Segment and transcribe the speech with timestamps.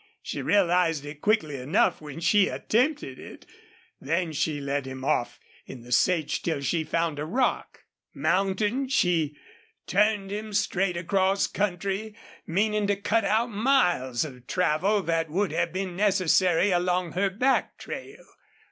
[0.23, 3.45] She realized it quickly enough when she attempted it.
[3.99, 7.83] Then she led him off in the sage till she found a rock.
[8.11, 9.37] Mounting, she
[9.85, 12.15] turned him straight across country,
[12.47, 17.77] meaning to cut out miles of travel that would have been necessary along her back
[17.77, 18.25] trail.